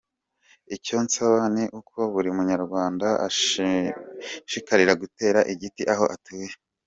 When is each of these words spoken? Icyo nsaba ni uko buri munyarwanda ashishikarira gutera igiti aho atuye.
Icyo 0.75 0.95
nsaba 1.05 1.41
ni 1.55 1.63
uko 1.79 1.97
buri 2.13 2.29
munyarwanda 2.37 3.07
ashishikarira 3.27 4.93
gutera 5.01 5.39
igiti 5.53 5.83
aho 5.95 6.05
atuye. 6.15 6.49